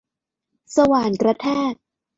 [0.75, 1.73] สว่านกระแทก